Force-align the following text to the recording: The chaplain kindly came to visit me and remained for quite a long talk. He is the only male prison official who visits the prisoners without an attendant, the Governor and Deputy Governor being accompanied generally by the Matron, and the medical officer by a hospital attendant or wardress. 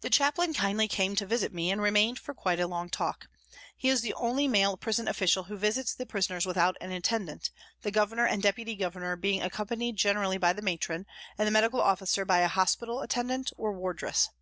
The 0.00 0.08
chaplain 0.08 0.54
kindly 0.54 0.88
came 0.88 1.14
to 1.16 1.26
visit 1.26 1.52
me 1.52 1.70
and 1.70 1.82
remained 1.82 2.18
for 2.18 2.32
quite 2.32 2.58
a 2.58 2.66
long 2.66 2.88
talk. 2.88 3.26
He 3.76 3.90
is 3.90 4.00
the 4.00 4.14
only 4.14 4.48
male 4.48 4.78
prison 4.78 5.06
official 5.06 5.42
who 5.44 5.58
visits 5.58 5.92
the 5.92 6.06
prisoners 6.06 6.46
without 6.46 6.78
an 6.80 6.92
attendant, 6.92 7.50
the 7.82 7.90
Governor 7.90 8.24
and 8.26 8.42
Deputy 8.42 8.74
Governor 8.74 9.16
being 9.16 9.42
accompanied 9.42 9.96
generally 9.96 10.38
by 10.38 10.54
the 10.54 10.62
Matron, 10.62 11.04
and 11.36 11.46
the 11.46 11.50
medical 11.52 11.82
officer 11.82 12.24
by 12.24 12.38
a 12.38 12.48
hospital 12.48 13.02
attendant 13.02 13.52
or 13.58 13.74
wardress. 13.74 14.30